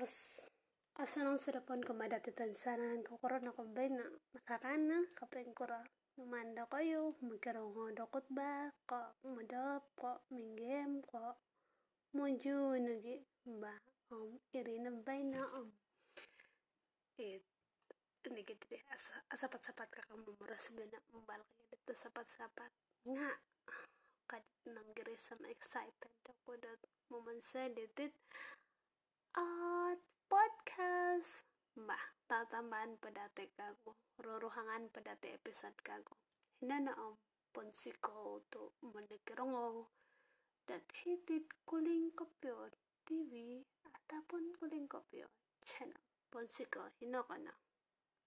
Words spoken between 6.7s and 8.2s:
kayo magkaro ngodo